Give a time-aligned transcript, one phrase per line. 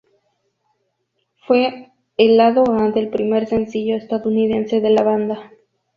[1.45, 5.51] Fue el lado A del primer sencillo estadounidense de la banda.